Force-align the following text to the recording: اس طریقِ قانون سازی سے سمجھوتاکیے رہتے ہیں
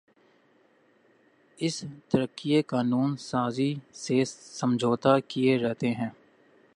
اس 1.59 1.75
طریقِ 2.09 2.61
قانون 2.67 3.15
سازی 3.19 3.73
سے 3.93 4.23
سمجھوتاکیے 4.25 5.57
رہتے 5.57 5.89
ہیں 5.91 6.09